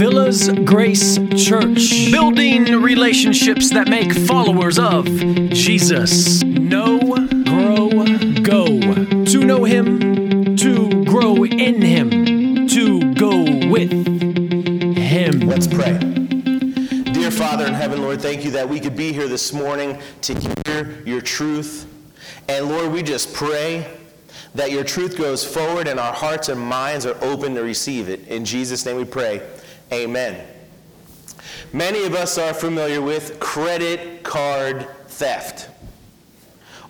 [0.00, 2.10] Villas Grace Church.
[2.10, 6.42] Building relationships that make followers of Jesus.
[6.42, 6.98] Know,
[7.44, 7.90] grow,
[8.40, 8.80] go.
[9.26, 13.92] To know Him, to grow in Him, to go with
[14.96, 15.40] Him.
[15.40, 15.98] Let's pray.
[17.12, 20.34] Dear Father in heaven, Lord, thank you that we could be here this morning to
[20.64, 21.86] hear your truth.
[22.48, 23.98] And Lord, we just pray
[24.54, 28.26] that your truth goes forward and our hearts and minds are open to receive it.
[28.28, 29.42] In Jesus' name we pray.
[29.92, 30.46] Amen.
[31.72, 35.68] Many of us are familiar with credit card theft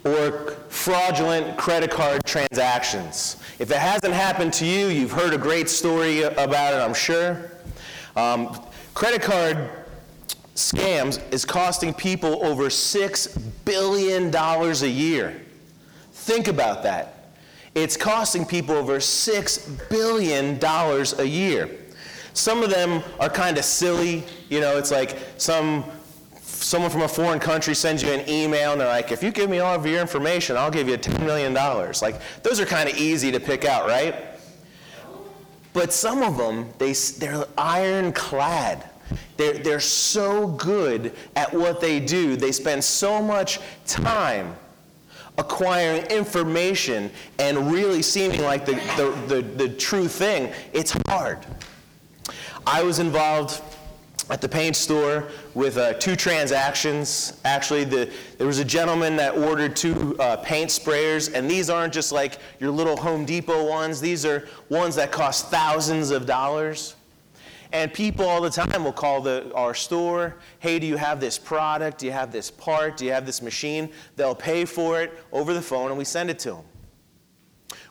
[0.04, 3.36] or fraudulent credit card transactions.
[3.58, 7.50] If it hasn't happened to you, you've heard a great story about it, I'm sure.
[8.16, 8.58] Um,
[8.92, 9.70] credit card
[10.54, 15.40] scams is costing people over $6 billion a year.
[16.12, 17.32] Think about that.
[17.74, 20.58] It's costing people over $6 billion
[21.18, 21.79] a year.
[22.34, 24.24] Some of them are kind of silly.
[24.48, 25.84] You know, it's like some
[26.60, 29.50] someone from a foreign country sends you an email and they're like, if you give
[29.50, 31.54] me all of your information, I'll give you $10 million.
[31.54, 34.14] Like, those are kind of easy to pick out, right?
[35.72, 38.84] But some of them, they, they're ironclad.
[39.36, 42.36] They're, they're so good at what they do.
[42.36, 44.54] They spend so much time
[45.38, 50.52] acquiring information and really seeming like the, the, the, the true thing.
[50.72, 51.38] It's hard.
[52.66, 53.62] I was involved
[54.28, 57.40] at the paint store with uh, two transactions.
[57.44, 61.92] Actually, the, there was a gentleman that ordered two uh, paint sprayers, and these aren't
[61.92, 64.00] just like your little Home Depot ones.
[64.00, 66.94] These are ones that cost thousands of dollars.
[67.72, 71.38] And people all the time will call the, our store, hey, do you have this
[71.38, 71.98] product?
[71.98, 72.96] Do you have this part?
[72.96, 73.90] Do you have this machine?
[74.16, 76.64] They'll pay for it over the phone, and we send it to them.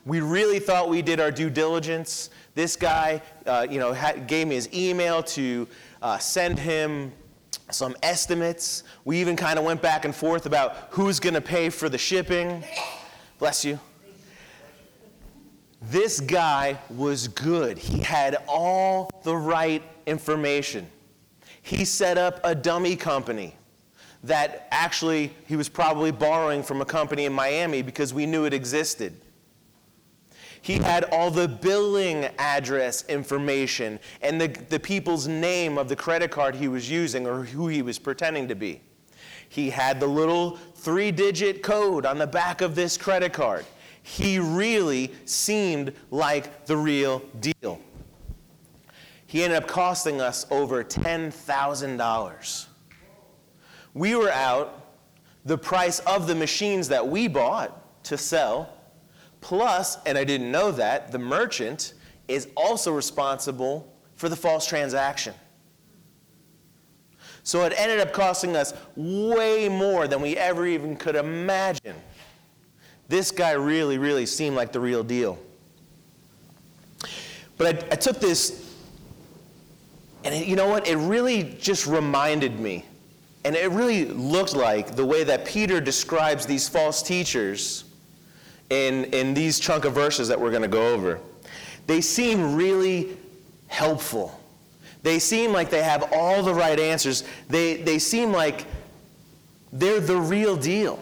[0.05, 2.29] We really thought we did our due diligence.
[2.55, 5.67] This guy, uh, you know, had, gave me his email to
[6.01, 7.11] uh, send him
[7.71, 8.83] some estimates.
[9.05, 11.97] We even kind of went back and forth about who's going to pay for the
[11.97, 12.63] shipping.
[13.37, 13.79] Bless you.
[15.81, 17.77] This guy was good.
[17.77, 20.89] He had all the right information.
[21.61, 23.55] He set up a dummy company
[24.23, 28.53] that actually he was probably borrowing from a company in Miami because we knew it
[28.53, 29.13] existed.
[30.61, 36.31] He had all the billing address information and the, the people's name of the credit
[36.31, 38.81] card he was using or who he was pretending to be.
[39.47, 43.65] He had the little three digit code on the back of this credit card
[44.09, 47.79] he really seemed like the real deal.
[49.27, 52.65] He ended up costing us over $10,000.
[53.93, 54.85] We were out
[55.45, 58.73] the price of the machines that we bought to sell,
[59.41, 61.93] plus, and I didn't know that, the merchant
[62.27, 65.33] is also responsible for the false transaction.
[67.43, 71.95] So it ended up costing us way more than we ever even could imagine.
[73.07, 75.39] This guy really, really seemed like the real deal.
[77.57, 78.71] But I, I took this,
[80.23, 80.87] and it, you know what?
[80.87, 82.85] It really just reminded me,
[83.43, 87.85] and it really looked like the way that Peter describes these false teachers
[88.69, 91.19] in, in these chunk of verses that we're going to go over.
[91.87, 93.17] They seem really
[93.67, 94.39] helpful.
[95.01, 97.23] They seem like they have all the right answers.
[97.47, 98.65] They, they seem like
[99.71, 100.99] they're the real deal.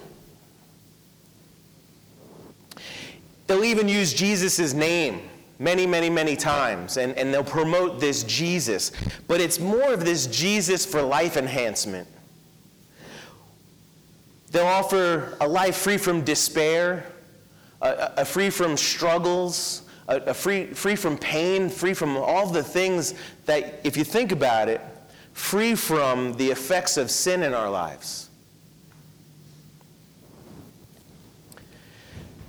[3.47, 5.21] They'll even use Jesus' name
[5.59, 8.91] many, many, many times, and, and they'll promote this Jesus.
[9.27, 12.07] But it's more of this Jesus for life enhancement.
[14.51, 17.05] They'll offer a life free from despair,
[17.81, 23.13] a, free from struggles, a, a, free, free from pain, free from all the things
[23.45, 24.81] that, if you think about it,
[25.33, 28.29] free from the effects of sin in our lives.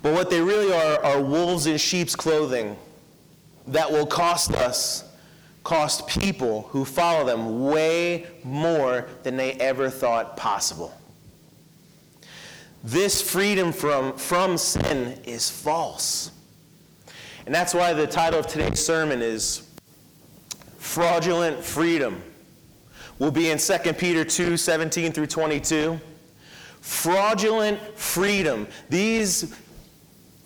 [0.01, 2.77] But what they really are are wolves in sheep's clothing
[3.67, 5.03] that will cost us,
[5.63, 10.98] cost people who follow them way more than they ever thought possible.
[12.83, 16.31] This freedom from, from sin is false.
[17.45, 19.67] And that's why the title of today's sermon is
[20.77, 22.21] Fraudulent Freedom.
[23.17, 25.99] We'll be in 2 Peter 2 17 through 22.
[26.79, 28.65] Fraudulent freedom.
[28.89, 29.53] These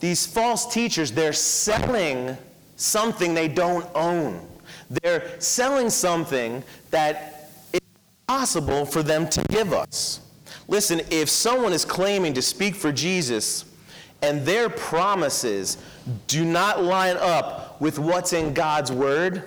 [0.04, 2.38] these false teachers, they're selling
[2.76, 4.46] something they don't own.
[4.90, 7.80] They're selling something that is
[8.28, 10.20] possible for them to give us.
[10.68, 13.66] Listen, if someone is claiming to speak for Jesus
[14.22, 15.78] and their promises
[16.28, 19.44] do not line up with what's in God's word,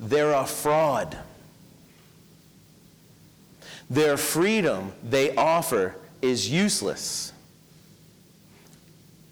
[0.00, 1.16] they're a fraud.
[3.90, 7.32] Their freedom they offer is useless,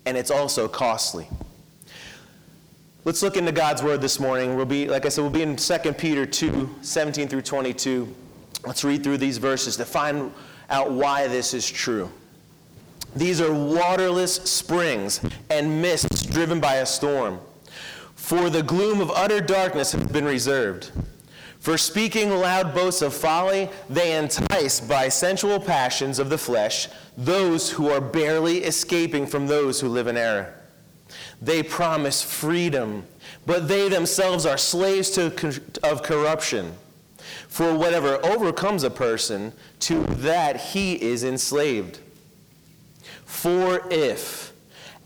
[0.06, 1.28] and it's also costly.
[3.04, 4.56] Let's look into God's word this morning.
[4.56, 8.14] We'll be, like I said, we'll be in 2 Peter 2 17 through 22.
[8.66, 10.32] Let's read through these verses to find
[10.68, 12.10] out why this is true.
[13.14, 17.38] These are waterless springs and mists driven by a storm.
[18.16, 20.90] For the gloom of utter darkness has been reserved.
[21.60, 27.70] For speaking loud boasts of folly, they entice by sensual passions of the flesh those
[27.70, 30.54] who are barely escaping from those who live in error.
[31.40, 33.04] They promise freedom,
[33.46, 36.72] but they themselves are slaves to, of corruption.
[37.48, 42.00] For whatever overcomes a person, to that he is enslaved.
[43.24, 44.52] For if,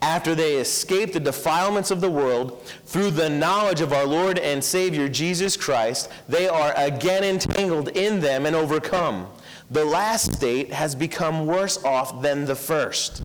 [0.02, 4.62] after they escape the defilements of the world, through the knowledge of our Lord and
[4.64, 9.28] Savior Jesus Christ, they are again entangled in them and overcome,
[9.70, 13.22] the last state has become worse off than the first.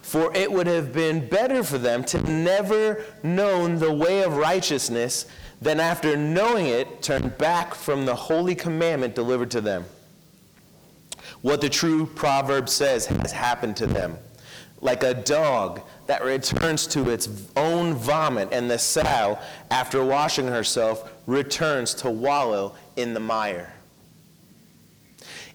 [0.00, 5.26] For it would have been better for them to never known the way of righteousness
[5.60, 9.84] than after knowing it turn back from the holy commandment delivered to them.
[11.42, 14.16] What the true proverb says has happened to them.
[14.80, 19.38] Like a dog that returns to its own vomit, and the sow,
[19.70, 23.72] after washing herself, returns to wallow in the mire.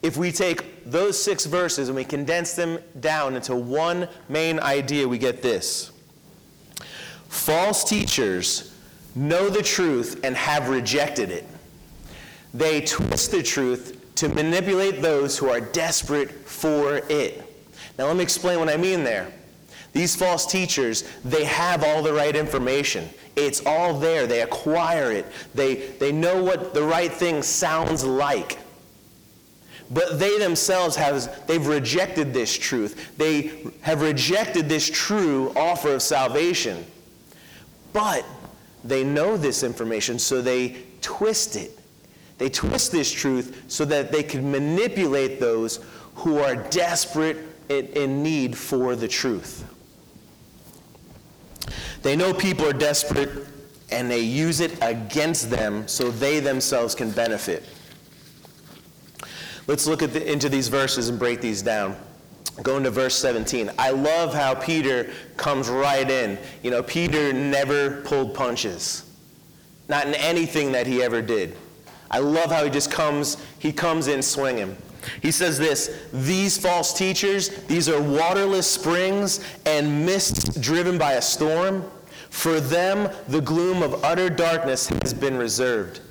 [0.01, 5.07] If we take those six verses and we condense them down into one main idea,
[5.07, 5.91] we get this
[7.29, 8.72] false teachers
[9.15, 11.47] know the truth and have rejected it.
[12.53, 17.43] They twist the truth to manipulate those who are desperate for it.
[17.97, 19.31] Now, let me explain what I mean there.
[19.91, 23.07] These false teachers, they have all the right information.
[23.35, 24.25] It's all there.
[24.25, 25.25] They acquire it.
[25.53, 28.57] They, they know what the right thing sounds like.
[29.91, 33.15] But they themselves have they've rejected this truth.
[33.17, 36.83] They have rejected this true offer of salvation.
[37.91, 38.25] But
[38.83, 41.77] they know this information, so they twist it.
[42.37, 45.79] They twist this truth so that they can manipulate those
[46.15, 47.37] who are desperate
[47.69, 49.65] and in need for the truth.
[52.01, 53.47] They know people are desperate
[53.91, 57.63] and they use it against them so they themselves can benefit.
[59.67, 61.95] Let's look the, into these verses and break these down.
[62.61, 63.71] Going to verse 17.
[63.79, 66.37] I love how Peter comes right in.
[66.61, 69.09] You know, Peter never pulled punches,
[69.89, 71.57] not in anything that he ever did.
[72.11, 74.77] I love how he just comes, he comes in swinging.
[75.21, 81.21] He says this These false teachers, these are waterless springs and mists driven by a
[81.21, 81.89] storm.
[82.29, 86.01] For them, the gloom of utter darkness has been reserved.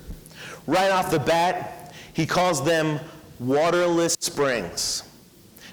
[0.67, 2.99] Right off the bat, he calls them
[3.39, 5.03] waterless springs.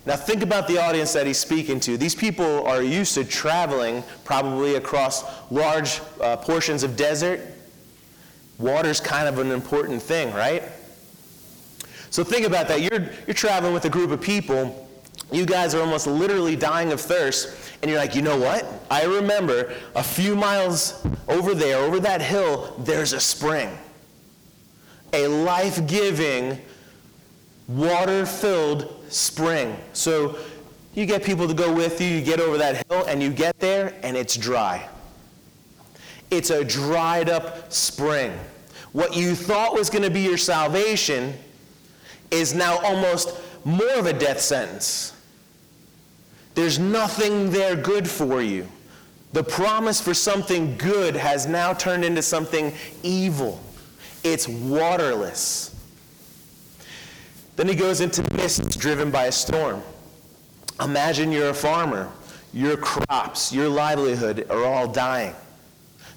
[0.07, 1.99] Now, think about the audience that he's speaking to.
[1.99, 7.41] These people are used to traveling probably across large uh, portions of desert.
[8.59, 10.63] Water's kind of an important thing, right?
[12.09, 12.81] So think about that.
[12.81, 14.89] You're, you're traveling with a group of people.
[15.31, 17.55] You guys are almost literally dying of thirst.
[17.83, 18.67] And you're like, you know what?
[18.91, 23.77] I remember a few miles over there, over that hill, there's a spring.
[25.13, 26.59] A life giving,
[27.69, 29.77] water filled spring.
[29.93, 30.39] So
[30.95, 33.59] you get people to go with you, you get over that hill, and you get
[33.59, 34.89] there, and it's dry.
[36.31, 38.33] It's a dried up spring.
[38.93, 41.35] What you thought was going to be your salvation
[42.31, 45.13] is now almost more of a death sentence.
[46.55, 48.67] There's nothing there good for you.
[49.33, 53.61] The promise for something good has now turned into something evil.
[54.25, 55.70] It's waterless.
[57.57, 59.83] Then he goes into mists driven by a storm.
[60.81, 62.11] Imagine you're a farmer.
[62.53, 65.35] Your crops, your livelihood are all dying.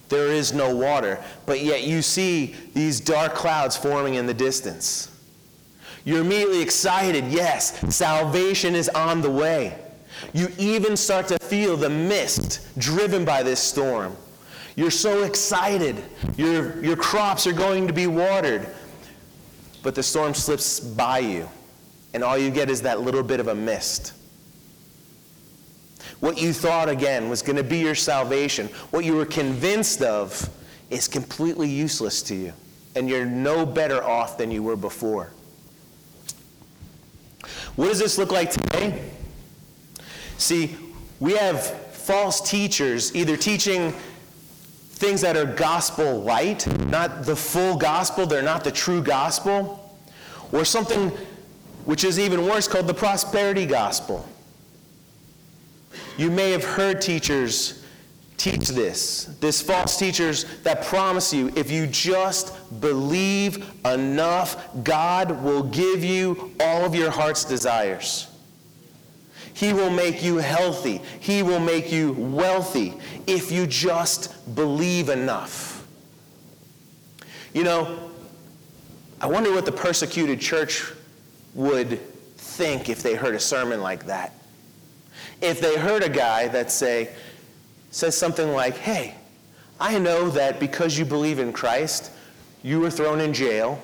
[0.10, 5.10] There is no water, but yet you see these dark clouds forming in the distance.
[6.06, 7.26] You're immediately excited.
[7.28, 9.80] Yes, salvation is on the way.
[10.34, 14.16] You even start to feel the mist driven by this storm.
[14.76, 16.04] You're so excited.
[16.36, 18.68] Your, your crops are going to be watered.
[19.84, 21.48] But the storm slips by you,
[22.14, 24.14] and all you get is that little bit of a mist.
[26.22, 30.50] What you thought, again, was going to be your salvation, what you were convinced of,
[30.90, 32.54] is completely useless to you.
[32.96, 35.32] And you're no better off than you were before.
[37.76, 39.12] What does this look like today?
[40.38, 40.78] See,
[41.20, 41.62] we have
[41.92, 43.94] false teachers either teaching
[44.94, 49.98] things that are gospel light, not the full gospel, they're not the true gospel,
[50.52, 51.12] or something
[51.86, 54.28] which is even worse called the prosperity gospel.
[56.18, 57.84] You may have heard teachers
[58.38, 59.26] teach this.
[59.40, 66.54] This false teachers that promise you if you just believe enough, God will give you
[66.60, 68.28] all of your heart's desires.
[69.54, 71.02] He will make you healthy.
[71.20, 72.94] He will make you wealthy
[73.28, 75.88] if you just believe enough.
[77.54, 78.10] You know,
[79.22, 80.92] I wonder what the persecuted church
[81.54, 82.00] would
[82.38, 84.34] think if they heard a sermon like that.
[85.40, 87.10] If they heard a guy that say
[87.92, 89.14] says something like, "Hey,
[89.80, 92.10] I know that because you believe in Christ,
[92.64, 93.82] you were thrown in jail,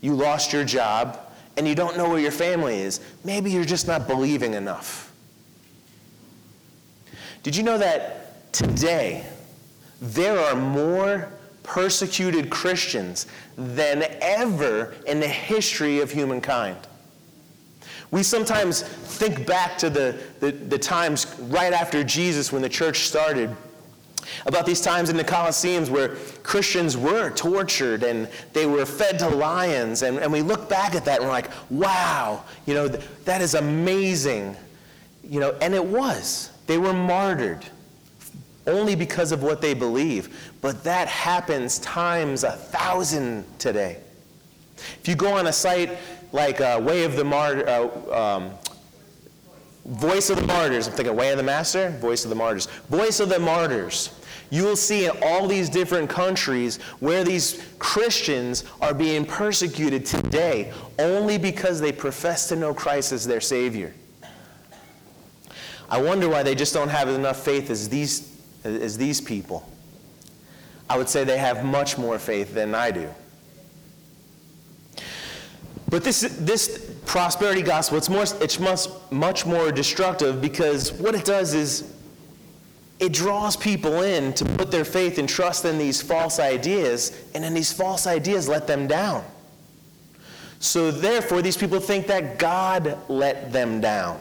[0.00, 1.18] you lost your job,
[1.56, 3.00] and you don't know where your family is.
[3.24, 5.12] Maybe you're just not believing enough."
[7.42, 9.26] Did you know that today
[10.00, 11.28] there are more
[11.64, 16.76] persecuted Christians than ever in the history of humankind.
[18.10, 23.00] We sometimes think back to the, the, the, times right after Jesus when the church
[23.00, 23.50] started,
[24.46, 29.28] about these times in the Colosseums where Christians were tortured and they were fed to
[29.28, 30.02] lions.
[30.02, 33.40] And, and we look back at that and we're like, wow, you know, th- that
[33.40, 34.56] is amazing.
[35.22, 36.50] You know, and it was.
[36.66, 37.64] They were martyred
[38.66, 40.52] only because of what they believe.
[40.60, 43.98] But that happens times a thousand today.
[44.76, 45.98] If you go on a site
[46.32, 48.50] like uh, Way of the Martyr, uh, um,
[49.86, 53.20] Voice of the Martyrs, I'm thinking Way of the Master, Voice of the Martyrs, Voice
[53.20, 54.10] of the Martyrs.
[54.50, 60.72] You will see in all these different countries where these Christians are being persecuted today
[60.98, 63.92] only because they profess to know Christ as their Savior.
[65.90, 68.30] I wonder why they just don't have enough faith as these
[68.64, 69.68] as these people.
[70.88, 73.08] I would say they have much more faith than I do.
[75.94, 81.24] But this, this prosperity gospel, it's, more, it's much, much more destructive because what it
[81.24, 81.94] does is
[82.98, 87.44] it draws people in to put their faith and trust in these false ideas, and
[87.44, 89.24] then these false ideas let them down.
[90.58, 94.18] So therefore, these people think that God let them down.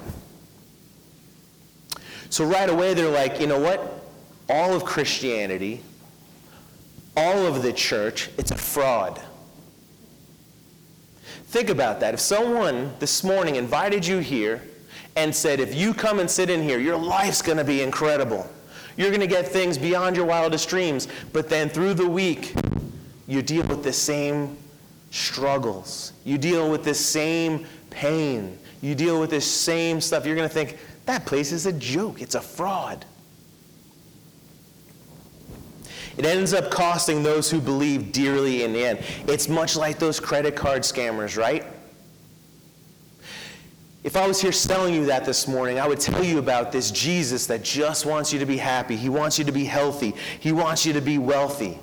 [2.30, 4.01] So right away, they're like, you know what?
[4.48, 5.82] all of Christianity,
[7.18, 9.20] all of the church, it's a fraud.
[11.54, 12.16] Think about that.
[12.16, 14.60] If someone this morning invited you here
[15.16, 18.50] and said, if you come and sit in here, your life's going to be incredible.
[18.98, 21.08] You're going to get things beyond your wildest dreams.
[21.32, 22.56] But then through the week,
[23.28, 24.58] you deal with the same
[25.12, 26.14] struggles.
[26.26, 28.58] You deal with the same pain.
[28.82, 30.26] You deal with the same stuff.
[30.26, 32.20] You're going to think, that place is a joke.
[32.20, 33.06] It's a fraud.
[36.17, 39.00] It ends up costing those who believe dearly in the end.
[39.27, 41.65] It's much like those credit card scammers, right?
[44.03, 46.91] If I was here selling you that this morning, I would tell you about this
[46.91, 48.98] Jesus that just wants you to be happy.
[48.98, 50.13] He wants you to be healthy.
[50.39, 51.79] He wants you to be wealthy.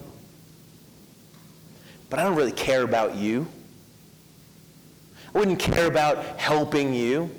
[2.10, 3.46] But I don't really care about you.
[5.34, 7.30] I wouldn't care about helping you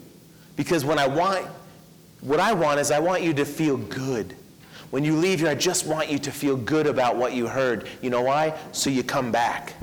[0.55, 1.45] because when I want
[2.21, 4.36] what I want is I want you to feel good.
[4.91, 7.88] When you leave here, I just want you to feel good about what you heard.
[8.01, 8.57] You know why?
[8.74, 9.74] So you come back.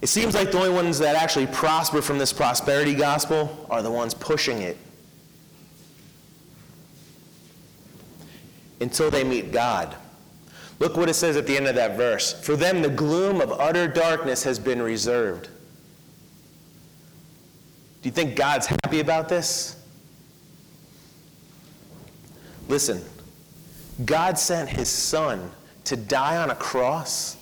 [0.00, 3.90] It seems like the only ones that actually prosper from this prosperity gospel are the
[3.90, 4.76] ones pushing it.
[8.80, 9.96] Until they meet God.
[10.78, 12.40] Look what it says at the end of that verse.
[12.40, 15.48] For them, the gloom of utter darkness has been reserved.
[18.02, 19.82] Do you think God's happy about this?
[22.68, 23.02] Listen,
[24.04, 25.50] God sent his son
[25.84, 27.36] to die on a cross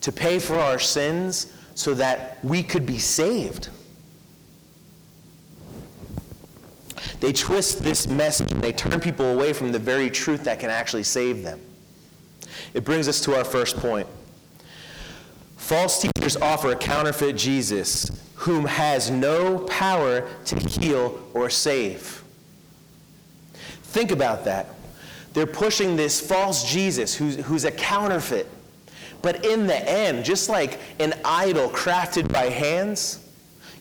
[0.00, 3.68] to pay for our sins so that we could be saved.
[7.20, 10.70] They twist this message and they turn people away from the very truth that can
[10.70, 11.60] actually save them.
[12.74, 14.08] It brings us to our first point.
[15.56, 22.21] False teachers offer a counterfeit Jesus whom has no power to heal or save.
[23.92, 24.68] Think about that.
[25.34, 28.48] They're pushing this false Jesus who's, who's a counterfeit.
[29.20, 33.18] But in the end, just like an idol crafted by hands,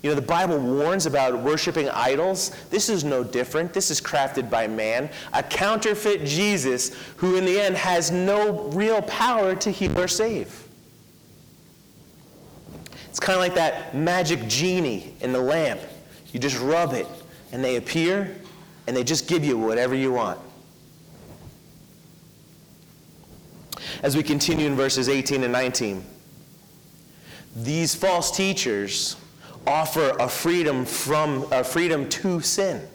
[0.03, 2.50] you know, the Bible warns about worshiping idols.
[2.70, 3.72] This is no different.
[3.72, 5.10] This is crafted by man.
[5.32, 10.68] A counterfeit Jesus who, in the end, has no real power to heal or save.
[13.10, 15.80] It's kind of like that magic genie in the lamp.
[16.34, 17.08] You just rub it,
[17.53, 18.36] and they appear,
[18.88, 20.39] and they just give you whatever you want.
[24.03, 26.03] As we continue in verses 18 and 19,
[27.55, 29.15] these false teachers
[29.67, 32.88] offer a freedom from a freedom to sin.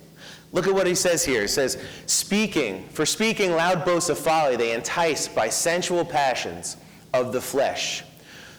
[0.53, 1.45] Look at what he says here.
[1.45, 1.77] It says,
[2.07, 6.77] "Speaking for speaking loud boasts of folly, they entice by sensual passions
[7.13, 8.03] of the flesh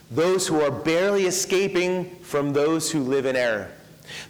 [0.09, 3.71] those who are barely escaping from those who live in error."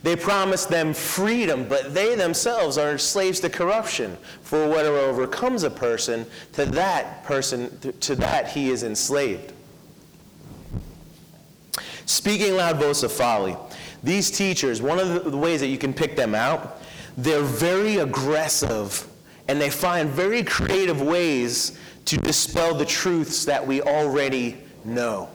[0.04, 4.18] They promise them freedom, but they themselves are slaves to corruption.
[4.42, 9.54] For whatever overcomes a person, to that person, to that he is enslaved.
[12.06, 13.58] Speaking loud boasts of folly.
[14.04, 16.82] These teachers, one of the ways that you can pick them out,
[17.18, 19.08] they're very aggressive
[19.48, 25.30] and they find very creative ways to dispel the truths that we already know.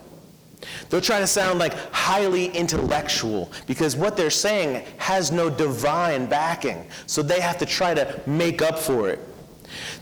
[0.89, 6.87] They'll try to sound like highly intellectual because what they're saying has no divine backing.
[7.07, 9.19] So they have to try to make up for it.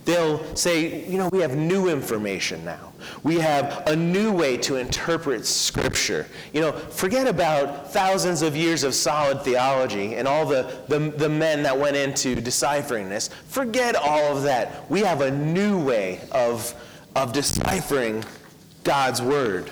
[0.04, 2.92] They'll say, you know, we have new information now.
[3.22, 6.26] We have a new way to interpret Scripture.
[6.52, 11.28] You know, forget about thousands of years of solid theology and all the, the, the
[11.28, 13.28] men that went into deciphering this.
[13.48, 14.90] Forget all of that.
[14.90, 16.74] We have a new way of,
[17.14, 18.24] of deciphering
[18.84, 19.70] God's Word.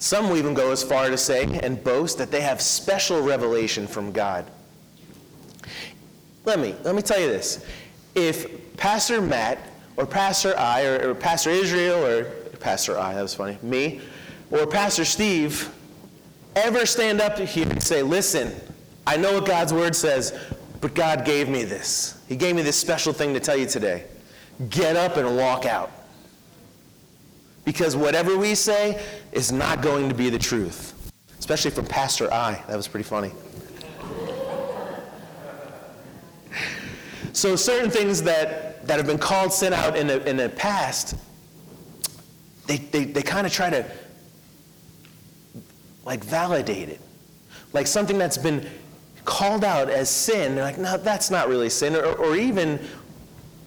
[0.00, 3.86] Some will even go as far to say and boast that they have special revelation
[3.86, 4.46] from God.
[6.46, 7.64] Let me, let me tell you this.
[8.14, 9.58] If Pastor Matt
[9.98, 12.24] or Pastor I or, or Pastor Israel or
[12.60, 14.00] Pastor I, that was funny, me,
[14.50, 15.70] or Pastor Steve
[16.56, 18.54] ever stand up here and say, listen,
[19.06, 20.32] I know what God's word says,
[20.80, 22.22] but God gave me this.
[22.26, 24.04] He gave me this special thing to tell you today.
[24.70, 25.92] Get up and walk out.
[27.64, 29.02] Because whatever we say
[29.32, 31.12] is not going to be the truth.
[31.38, 32.62] Especially from Pastor I.
[32.68, 33.32] That was pretty funny.
[37.32, 41.16] So, certain things that, that have been called sin out in the, in the past,
[42.66, 43.84] they, they, they kind of try to
[46.04, 47.00] like validate it.
[47.72, 48.68] Like something that's been
[49.24, 51.94] called out as sin, they're like, no, that's not really sin.
[51.94, 52.80] Or, or even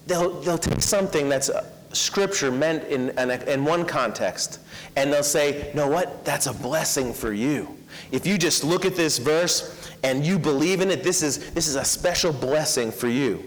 [0.08, 1.49] they'll, they'll take something that's
[1.93, 4.60] scripture meant in, in, in, one context,
[4.95, 6.25] and they'll say, know what?
[6.25, 7.77] That's a blessing for you.
[8.12, 11.67] If you just look at this verse and you believe in it, this is, this
[11.67, 13.43] is a special blessing for you.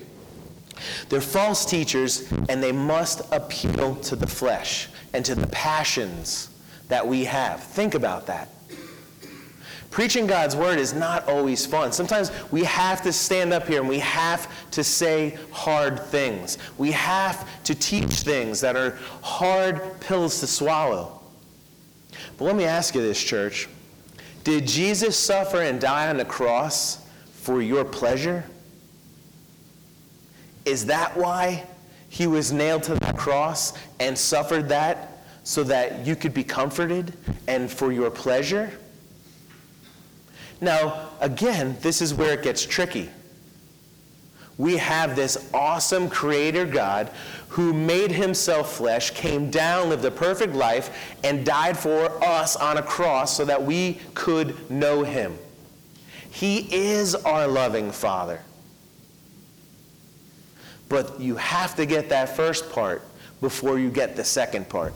[1.09, 6.51] They're false teachers, and they must appeal to the flesh and to the passions
[6.89, 7.63] that we have.
[7.63, 8.49] Think about that.
[9.97, 11.91] Preaching God's word is not always fun.
[11.91, 16.59] Sometimes we have to stand up here and we have to say hard things.
[16.77, 21.23] We have to teach things that are hard pills to swallow.
[22.37, 23.71] But let me ask you this, church.
[24.45, 28.45] Did Jesus suffer and die on the cross for your pleasure?
[30.67, 31.67] Is that why
[32.11, 37.15] he was nailed to that cross and suffered that so that you could be comforted
[37.49, 38.79] and for your pleasure?
[40.61, 43.11] Now, again, this is where it gets tricky.
[44.59, 47.11] We have this awesome creator God
[47.49, 52.79] who made himself flesh, came down, lived a perfect life, and died for us on
[52.79, 55.39] a cross so that we could know him.
[56.31, 58.41] He is our loving Father.
[60.89, 63.03] But you have to get that first part
[63.41, 64.95] before you get the second part.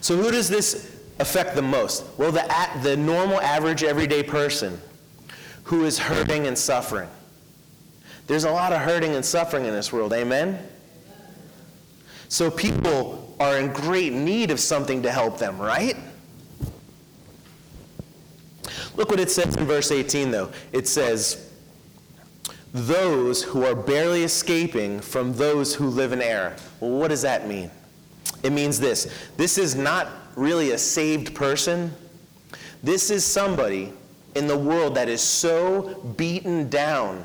[0.00, 2.04] So, who does this affect the most?
[2.18, 2.46] Well, the,
[2.82, 4.80] the normal, average, everyday person
[5.64, 7.08] who is hurting and suffering.
[8.26, 10.58] There's a lot of hurting and suffering in this world, amen?
[12.28, 15.96] So people are in great need of something to help them, right?
[18.96, 20.50] Look what it says in verse 18, though.
[20.72, 21.52] It says,
[22.72, 26.56] Those who are barely escaping from those who live in error.
[26.80, 27.70] Well, what does that mean?
[28.42, 31.92] It means this this is not really a saved person.
[32.82, 33.92] This is somebody
[34.36, 37.24] in the world that is so beaten down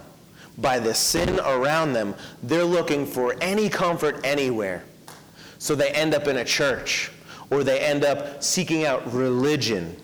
[0.57, 4.83] by the sin around them, they're looking for any comfort anywhere.
[5.59, 7.11] So they end up in a church
[7.49, 9.95] or they end up seeking out religion.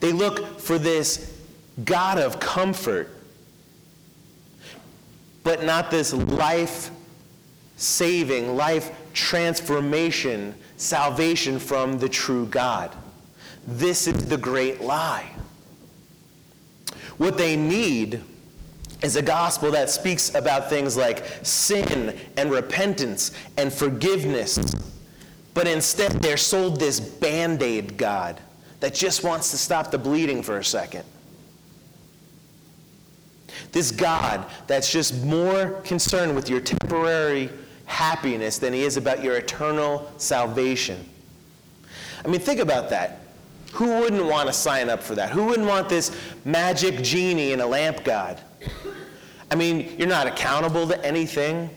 [0.00, 1.38] They look for this
[1.84, 3.10] God of comfort,
[5.44, 6.90] but not this life
[7.76, 12.94] saving, life transformation, salvation from the true God.
[13.66, 15.30] This is the great lie.
[17.18, 18.20] What they need
[19.02, 24.58] is a gospel that speaks about things like sin and repentance and forgiveness.
[25.54, 28.40] But instead, they're sold this band aid God
[28.80, 31.04] that just wants to stop the bleeding for a second.
[33.70, 37.50] This God that's just more concerned with your temporary
[37.86, 41.08] happiness than he is about your eternal salvation.
[42.24, 43.20] I mean, think about that.
[43.72, 45.30] Who wouldn't want to sign up for that?
[45.30, 48.40] Who wouldn't want this magic genie in a lamp god?
[49.50, 51.70] I mean, you're not accountable to anything.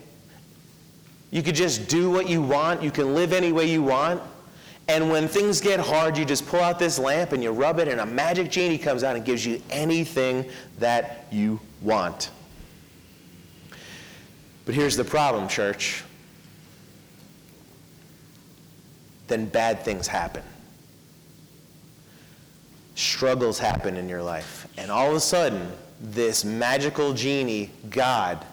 [1.31, 2.83] You could just do what you want.
[2.83, 4.21] You can live any way you want.
[4.87, 7.87] And when things get hard, you just pull out this lamp and you rub it,
[7.87, 10.45] and a magic genie comes out and gives you anything
[10.79, 12.29] that you want.
[14.65, 16.03] But here's the problem, church.
[19.27, 20.43] Then bad things happen.
[22.95, 24.67] Struggles happen in your life.
[24.77, 28.43] And all of a sudden, this magical genie, God,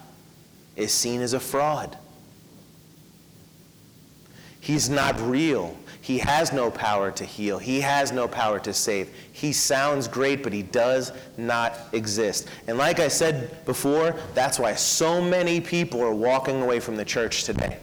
[0.77, 1.97] is seen as a fraud.
[4.61, 5.77] He's not real.
[6.03, 7.59] He has no power to heal.
[7.59, 9.09] He has no power to save.
[9.33, 12.49] He sounds great, but he does not exist.
[12.67, 17.05] And like I said before, that's why so many people are walking away from the
[17.05, 17.79] church today.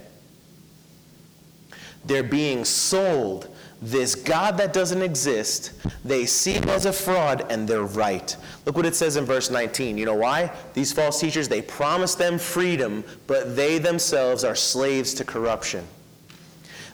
[2.05, 5.71] They're being sold this God that doesn't exist.
[6.03, 8.35] They see it as a fraud, and they're right.
[8.65, 9.97] Look what it says in verse 19.
[9.97, 10.51] You know why?
[10.73, 15.87] These false teachers, they promise them freedom, but they themselves are slaves to corruption.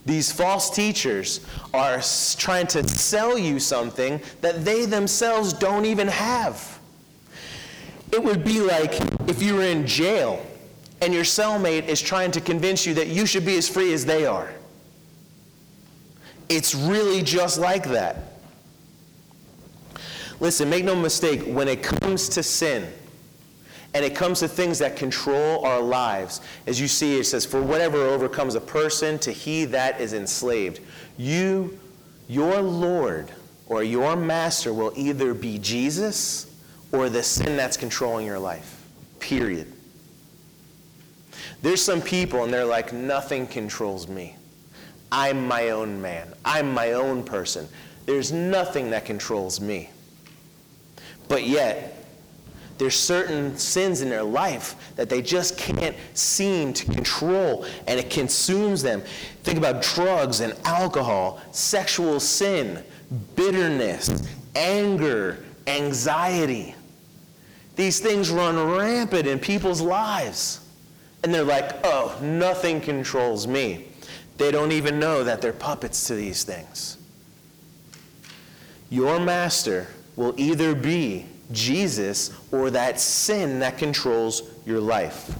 [0.06, 1.42] These false teachers
[1.74, 2.00] are
[2.38, 6.80] trying to sell you something that they themselves don't even have.
[8.12, 8.94] It would be like
[9.28, 10.46] if you were in jail
[11.02, 14.06] and your cellmate is trying to convince you that you should be as free as
[14.06, 14.54] they are.
[16.50, 18.18] It's really just like that.
[20.40, 22.92] Listen, make no mistake, when it comes to sin,
[23.96, 26.42] and it comes to things that control our lives.
[26.68, 30.82] As you see, it says, For whatever overcomes a person, to he that is enslaved.
[31.18, 31.80] You,
[32.28, 33.32] your Lord,
[33.68, 36.54] or your master will either be Jesus
[36.92, 38.86] or the sin that's controlling your life.
[39.20, 39.72] Period.
[41.62, 44.36] There's some people, and they're like, Nothing controls me.
[45.10, 46.34] I'm my own man.
[46.44, 47.70] I'm my own person.
[48.06, 49.90] There's nothing that controls me.
[51.30, 51.95] But yet,
[52.78, 58.10] there's certain sins in their life that they just can't seem to control, and it
[58.10, 59.02] consumes them.
[59.44, 62.84] Think about drugs and alcohol, sexual sin,
[63.36, 66.76] bitterness, anger, anxiety.
[67.76, 70.62] These things run rampant in people's lives.
[71.24, 73.88] And they're like, oh, nothing controls me.
[74.38, 76.98] They don't even know that they're puppets to these things.
[78.90, 85.36] Your master will either be Jesus or that sin that controls your life.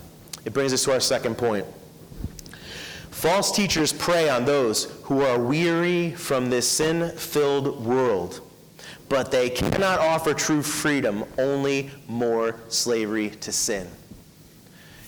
[0.46, 1.66] It brings us to our second point.
[3.12, 8.42] False teachers prey on those who are weary from this sin filled world,
[9.10, 13.88] but they cannot offer true freedom, only more slavery to sin.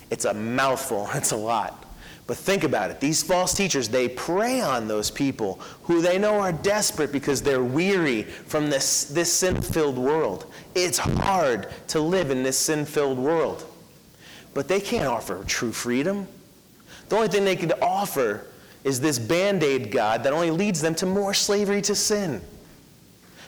[0.09, 1.86] It's a mouthful, it's a lot.
[2.27, 2.99] But think about it.
[2.99, 7.63] These false teachers, they prey on those people who they know are desperate because they're
[7.63, 10.45] weary from this, this sin filled world.
[10.75, 13.65] It's hard to live in this sin filled world.
[14.53, 16.27] But they can't offer true freedom.
[17.07, 18.45] The only thing they can offer
[18.83, 22.41] is this band aid God that only leads them to more slavery to sin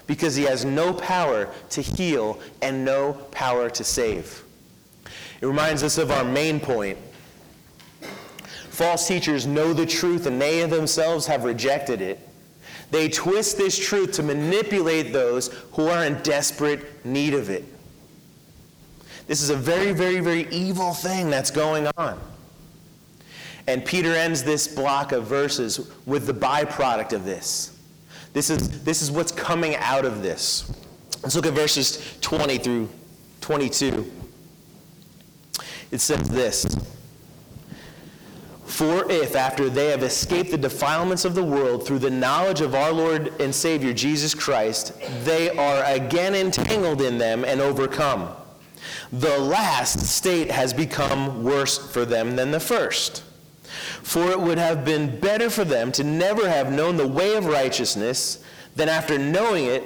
[0.07, 4.43] because he has no power to heal and no power to save.
[5.41, 6.97] It reminds us of our main point
[8.79, 12.17] False teachers know the truth and they themselves have rejected it.
[12.91, 17.65] They twist this truth to manipulate those who are in desperate need of it.
[19.27, 22.17] This is a very, very, very evil thing that's going on.
[23.67, 27.77] And Peter ends this block of verses with the byproduct of this.
[28.31, 30.71] This is, this is what's coming out of this.
[31.21, 32.87] Let's look at verses 20 through
[33.41, 34.09] 22.
[35.91, 36.65] It says this.
[38.69, 42.75] For if, after they have escaped the defilements of the world through the knowledge of
[42.75, 44.93] our Lord and Savior Jesus Christ,
[45.25, 48.29] they are again entangled in them and overcome,
[49.11, 53.23] the last state has become worse for them than the first.
[54.03, 57.47] For it would have been better for them to never have known the way of
[57.47, 58.43] righteousness
[58.75, 59.83] than after knowing it,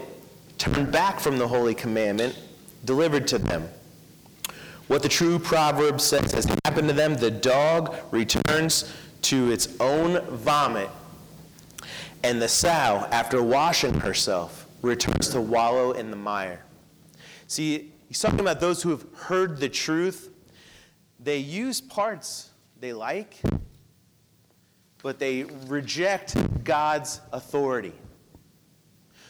[0.58, 2.38] turn back from the holy commandment
[2.84, 3.70] delivered to them.
[4.88, 7.16] What the true proverb says has happened to them.
[7.16, 8.94] The dog returns
[9.24, 10.90] to its own vomit,
[12.24, 16.64] and the sow, after washing herself, returns to wallow in the mire.
[17.48, 20.30] See, he's talking about those who have heard the truth.
[21.20, 22.50] They use parts
[22.82, 23.40] they like,
[25.02, 27.94] but they reject God's authority.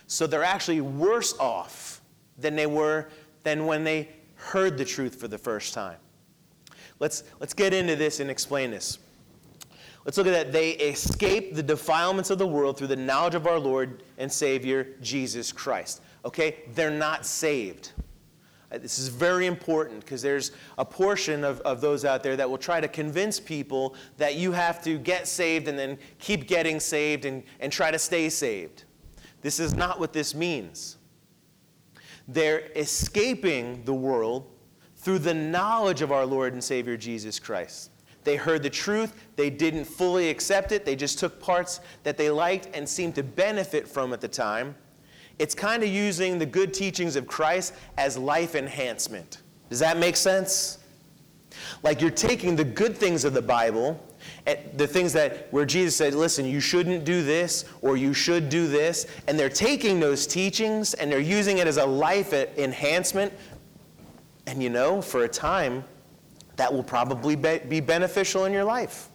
[0.08, 2.02] So they're actually worse off
[2.38, 3.10] than they were
[3.44, 4.10] than when they
[4.44, 5.98] heard the truth for the first time.
[7.00, 9.00] Let's, let's get into this and explain this.
[10.06, 10.52] Let's look at that.
[10.52, 14.96] They escape the defilements of the world through the knowledge of our Lord and Savior,
[15.02, 16.02] Jesus Christ.
[16.26, 16.58] Okay?
[16.76, 17.94] They're not saved.
[18.72, 22.50] Uh, this is very important because there's a portion of, of those out there that
[22.50, 26.80] will try to convince people that you have to get saved and then keep getting
[26.80, 28.84] saved and, and try to stay saved.
[29.42, 30.98] This is not what this means.
[32.28, 34.50] They're escaping the world
[34.96, 37.92] through the knowledge of our Lord and Savior Jesus Christ.
[38.24, 42.30] They heard the truth, they didn't fully accept it, they just took parts that they
[42.30, 44.76] liked and seemed to benefit from at the time.
[45.40, 49.42] It's kind of using the good teachings of Christ as life enhancement.
[49.70, 50.78] Does that make sense?
[51.82, 54.02] Like you're taking the good things of the Bible,
[54.76, 58.68] the things that where Jesus said, listen, you shouldn't do this or you should do
[58.68, 63.34] this, and they're taking those teachings and they're using it as a life enhancement.
[64.46, 65.84] And you know, for a time,
[66.56, 69.10] that will probably be beneficial in your life.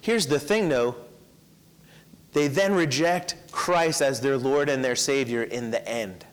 [0.00, 0.96] Here's the thing, though
[2.32, 6.24] they then reject Christ as their Lord and their Savior in the end.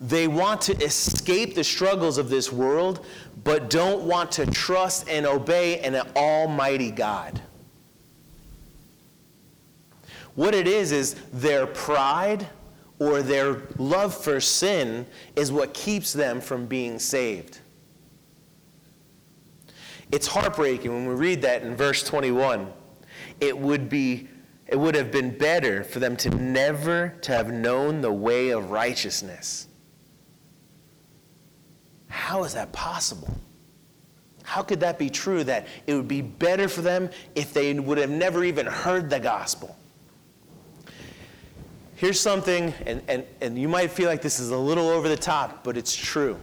[0.00, 3.06] They want to escape the struggles of this world,
[3.44, 7.40] but don't want to trust and obey an almighty God.
[10.34, 12.48] What it is, is their pride
[12.98, 17.60] or their love for sin is what keeps them from being saved.
[20.10, 22.72] It's heartbreaking when we read that in verse 21
[23.40, 24.28] it would be
[24.66, 28.70] it would have been better for them to never to have known the way of
[28.70, 29.68] righteousness.
[32.14, 33.28] How is that possible?
[34.44, 37.98] How could that be true that it would be better for them if they would
[37.98, 39.76] have never even heard the gospel?
[41.96, 45.16] Here's something, and, and, and you might feel like this is a little over the
[45.16, 46.38] top, but it's true.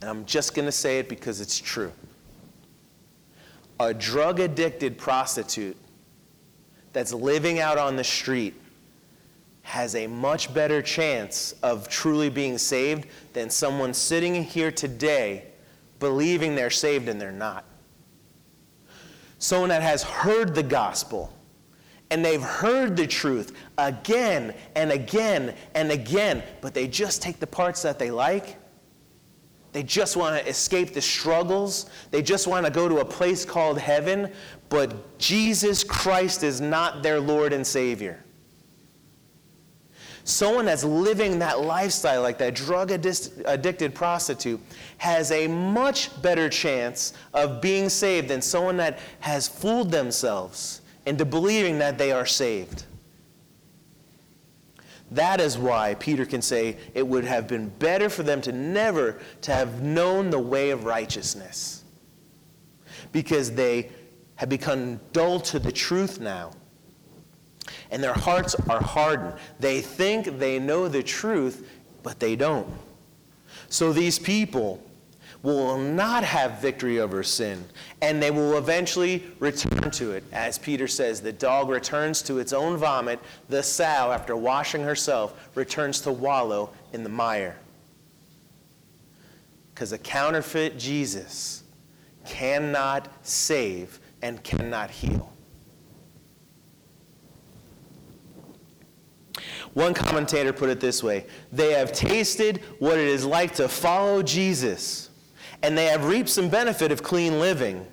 [0.00, 1.92] And I'm just going to say it because it's true.
[3.80, 5.76] A drug addicted prostitute
[6.92, 8.54] that's living out on the street
[9.68, 15.44] has a much better chance of truly being saved than someone sitting here today
[16.00, 17.66] believing they're saved and they're not.
[19.36, 21.30] Someone that has heard the gospel
[22.10, 27.46] and they've heard the truth again and again and again, but they just take the
[27.46, 28.56] parts that they like.
[29.72, 31.90] They just want to escape the struggles.
[32.10, 34.32] They just want to go to a place called heaven,
[34.70, 38.24] but Jesus Christ is not their Lord and Savior.
[40.28, 44.60] Someone that's living that lifestyle, like that drug addicted prostitute,
[44.98, 51.24] has a much better chance of being saved than someone that has fooled themselves into
[51.24, 52.84] believing that they are saved.
[55.12, 59.18] That is why Peter can say it would have been better for them to never
[59.40, 61.84] to have known the way of righteousness.
[63.12, 63.88] Because they
[64.34, 66.50] have become dull to the truth now.
[67.90, 69.34] And their hearts are hardened.
[69.60, 71.70] They think they know the truth,
[72.02, 72.68] but they don't.
[73.68, 74.82] So these people
[75.42, 77.64] will not have victory over sin,
[78.02, 80.24] and they will eventually return to it.
[80.32, 85.48] As Peter says, the dog returns to its own vomit, the sow, after washing herself,
[85.54, 87.56] returns to wallow in the mire.
[89.74, 91.62] Because a counterfeit Jesus
[92.26, 95.32] cannot save and cannot heal.
[99.78, 104.24] One commentator put it this way They have tasted what it is like to follow
[104.24, 105.08] Jesus,
[105.62, 107.86] and they have reaped some benefit of clean living,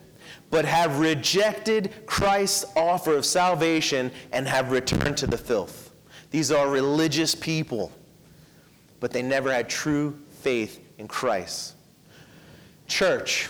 [0.50, 5.92] but have rejected Christ's offer of salvation and have returned to the filth.
[6.32, 7.92] These are religious people,
[9.00, 11.76] but they never had true faith in Christ.
[12.88, 13.48] Church,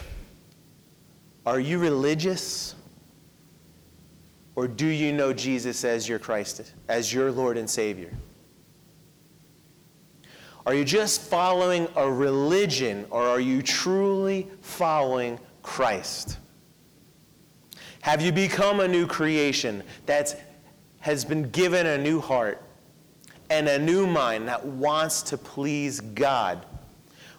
[1.45, 2.76] are you religious?
[4.55, 8.11] Or do you know Jesus as your Christ, as your Lord and Savior?
[10.65, 16.39] Are you just following a religion or are you truly following Christ?
[18.01, 20.43] Have you become a new creation that
[21.01, 22.63] has been given a new heart
[23.51, 26.65] and a new mind that wants to please God?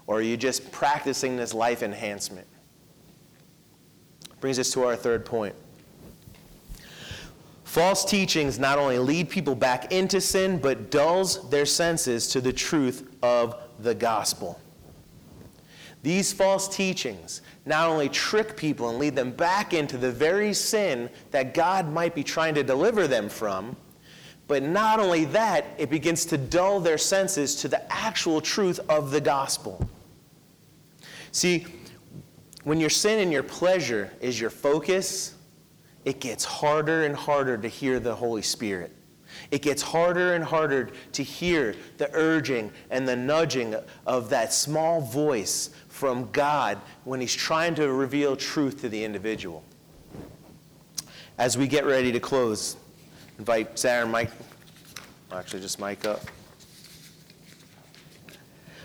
[0.06, 2.46] Or are you just practicing this life enhancement?
[4.40, 5.54] Brings us to our third point.
[7.66, 12.52] False teachings not only lead people back into sin, but dulls their senses to the
[12.52, 14.60] truth of the gospel.
[16.04, 21.10] These false teachings not only trick people and lead them back into the very sin
[21.32, 23.76] that God might be trying to deliver them from,
[24.46, 29.10] but not only that, it begins to dull their senses to the actual truth of
[29.10, 29.90] the gospel.
[31.32, 31.66] See,
[32.62, 35.35] when your sin and your pleasure is your focus,
[36.06, 38.92] it gets harder and harder to hear the Holy Spirit.
[39.50, 43.74] It gets harder and harder to hear the urging and the nudging
[44.06, 49.64] of that small voice from God when He's trying to reveal truth to the individual.
[51.38, 52.76] As we get ready to close,
[53.38, 54.30] invite Sarah and Mike,
[55.32, 56.20] actually, just Mike up.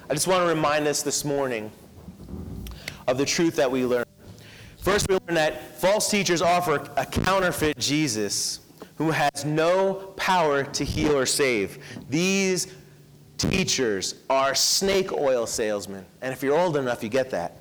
[0.10, 1.71] I just want to remind us this morning
[3.07, 4.11] of the truth that we learned.
[4.81, 8.61] First, we learned that false teachers offer a counterfeit Jesus
[8.95, 11.77] who has no power to heal or save.
[12.09, 12.73] These
[13.37, 16.03] teachers are snake oil salesmen.
[16.23, 17.57] And if you're old enough, you get that.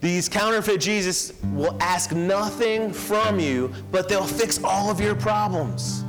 [0.00, 6.04] These counterfeit Jesus will ask nothing from you, but they'll fix all of your problems.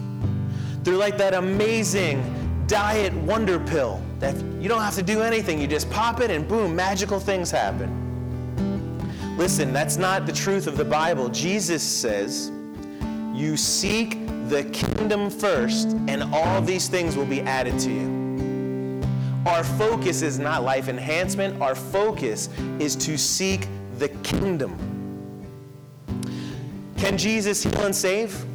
[0.84, 5.60] They're like that amazing diet wonder pill that you don't have to do anything.
[5.60, 8.03] You just pop it and boom, magical things happen.
[9.38, 11.28] Listen, that's not the truth of the Bible.
[11.28, 12.52] Jesus says,
[13.34, 19.02] You seek the kingdom first, and all these things will be added to you.
[19.48, 22.48] Our focus is not life enhancement, our focus
[22.80, 23.68] is to seek
[23.98, 24.78] the kingdom.
[26.98, 28.46] Can Jesus heal and save?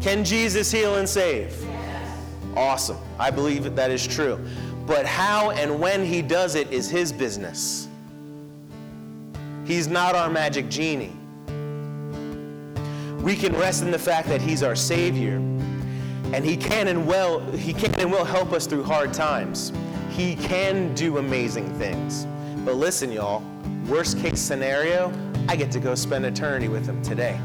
[0.00, 1.56] Can Jesus heal and save?
[1.62, 2.18] Yes.
[2.54, 2.98] Awesome.
[3.18, 4.38] I believe that is true.
[4.86, 7.88] But how and when he does it is his business.
[9.64, 11.16] He's not our magic genie.
[13.22, 15.36] We can rest in the fact that he's our savior
[16.34, 19.72] and he can and will he can and will help us through hard times.
[20.10, 22.26] He can do amazing things.
[22.64, 23.42] But listen, y'all,
[23.86, 25.12] worst case scenario,
[25.48, 27.40] I get to go spend eternity with him today.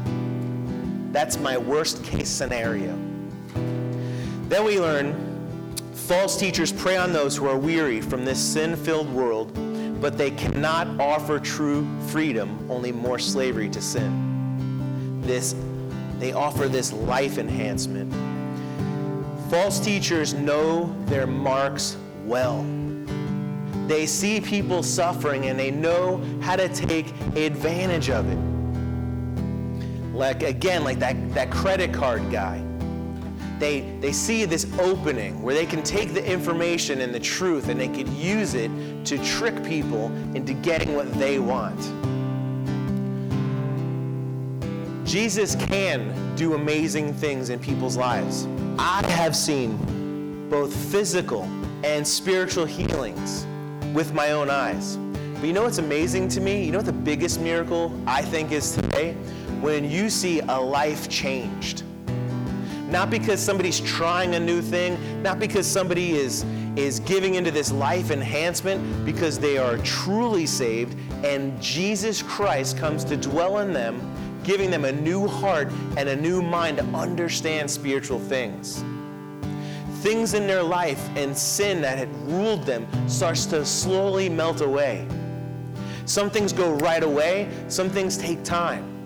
[1.12, 2.98] That's my worst case scenario.
[4.48, 5.14] Then we learn
[5.94, 9.56] false teachers prey on those who are weary from this sin filled world,
[10.00, 15.20] but they cannot offer true freedom, only more slavery to sin.
[15.22, 15.54] This,
[16.18, 18.12] they offer this life enhancement.
[19.50, 22.64] False teachers know their marks well.
[23.86, 28.38] They see people suffering and they know how to take advantage of it.
[30.14, 32.64] Like, again, like that, that credit card guy.
[33.60, 37.78] They, they see this opening where they can take the information and the truth and
[37.78, 38.70] they could use it
[39.04, 41.78] to trick people into getting what they want.
[45.06, 48.48] Jesus can do amazing things in people's lives.
[48.78, 51.42] I have seen both physical
[51.84, 53.44] and spiritual healings
[53.92, 54.96] with my own eyes.
[55.34, 56.64] But you know what's amazing to me?
[56.64, 59.12] You know what the biggest miracle I think is today?
[59.60, 61.82] When you see a life changed.
[62.90, 66.44] Not because somebody's trying a new thing, not because somebody is,
[66.76, 73.04] is giving into this life enhancement, because they are truly saved and Jesus Christ comes
[73.04, 77.70] to dwell in them, giving them a new heart and a new mind to understand
[77.70, 78.82] spiritual things
[80.00, 85.06] things in their life and sin that had ruled them starts to slowly melt away.
[86.06, 88.99] Some things go right away, some things take time.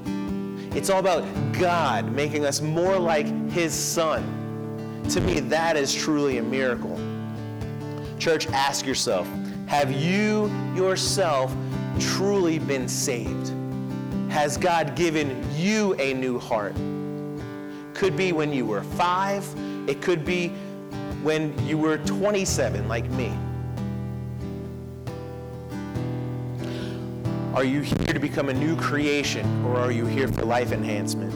[0.75, 4.23] It's all about God making us more like His Son.
[5.11, 6.99] To me, that is truly a miracle.
[8.19, 9.29] Church, ask yourself
[9.67, 11.55] have you yourself
[11.99, 13.53] truly been saved?
[14.31, 16.75] Has God given you a new heart?
[17.95, 19.47] Could be when you were five,
[19.89, 20.49] it could be
[21.23, 23.33] when you were 27, like me?
[27.55, 31.31] Are you here to become a new creation, or are you here for life enhancement?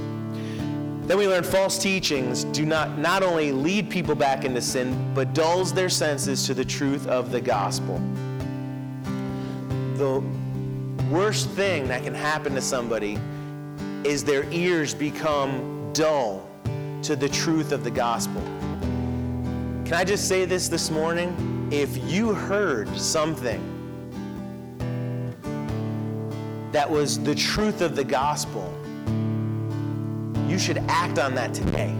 [1.06, 5.32] Then we learn false teachings do not not only lead people back into sin, but
[5.32, 8.02] dulls their senses to the truth of the gospel.
[9.94, 10.20] The
[11.08, 13.16] worst thing that can happen to somebody
[14.02, 16.50] is their ears become dull
[17.02, 18.42] to the truth of the gospel.
[19.84, 21.68] Can I just say this this morning?
[21.70, 23.77] If you heard something
[26.72, 28.72] that was the truth of the gospel,
[30.46, 31.94] you should act on that today.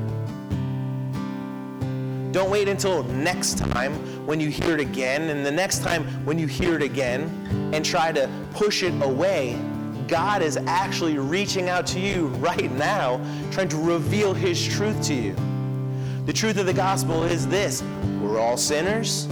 [2.33, 3.95] Don't wait until next time
[4.27, 7.23] when you hear it again, and the next time when you hear it again,
[7.73, 9.59] and try to push it away.
[10.07, 15.15] God is actually reaching out to you right now, trying to reveal His truth to
[15.15, 15.37] you.
[16.27, 17.83] The truth of the gospel is this
[18.21, 19.27] we're all sinners.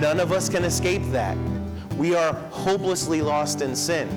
[0.00, 1.36] None of us can escape that.
[1.98, 4.08] We are hopelessly lost in sin.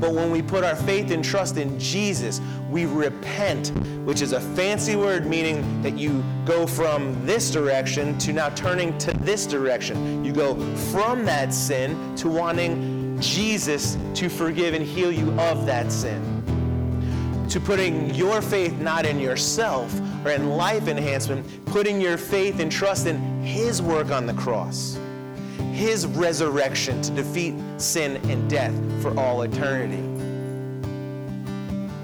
[0.00, 2.40] But when we put our faith and trust in Jesus,
[2.70, 3.68] we repent,
[4.04, 8.96] which is a fancy word meaning that you go from this direction to now turning
[8.98, 10.24] to this direction.
[10.24, 10.54] You go
[10.92, 16.24] from that sin to wanting Jesus to forgive and heal you of that sin.
[17.48, 19.92] To putting your faith not in yourself
[20.24, 24.98] or in life enhancement, putting your faith and trust in His work on the cross
[25.78, 30.02] his resurrection to defeat sin and death for all eternity.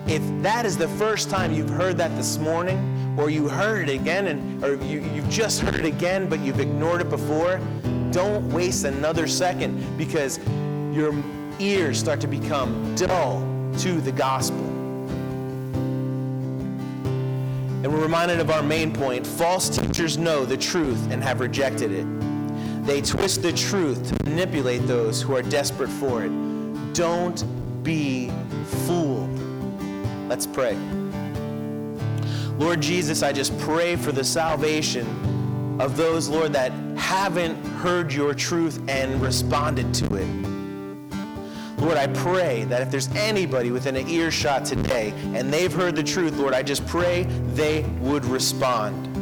[0.06, 3.92] If that is the first time you've heard that this morning, or you heard it
[3.92, 7.60] again, and, or you, you've just heard it again, but you've ignored it before,
[8.12, 10.38] don't waste another second because
[10.94, 11.12] your
[11.58, 13.40] ears start to become dull
[13.78, 14.64] to the gospel.
[17.82, 21.90] And we're reminded of our main point false teachers know the truth and have rejected
[21.90, 22.06] it.
[22.84, 26.28] They twist the truth to manipulate those who are desperate for it.
[26.92, 27.42] Don't
[27.82, 28.30] be
[28.86, 29.40] fooled.
[30.28, 30.76] Let's pray.
[32.58, 35.06] Lord Jesus, I just pray for the salvation
[35.80, 40.28] of those, Lord, that haven't heard your truth and responded to it.
[41.80, 46.02] Lord, I pray that if there's anybody within an earshot today and they've heard the
[46.02, 47.24] truth, Lord, I just pray
[47.54, 49.13] they would respond.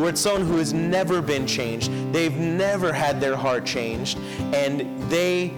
[0.00, 4.16] Lord, someone who has never been changed, they've never had their heart changed,
[4.54, 4.80] and
[5.10, 5.48] they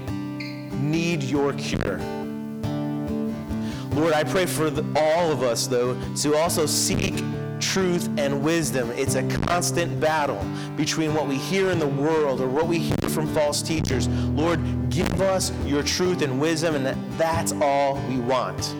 [0.72, 1.98] need your cure.
[3.92, 7.22] Lord, I pray for the, all of us, though, to also seek
[7.60, 8.90] truth and wisdom.
[8.96, 10.44] It's a constant battle
[10.76, 14.08] between what we hear in the world or what we hear from false teachers.
[14.08, 18.74] Lord, give us your truth and wisdom, and that, that's all we want.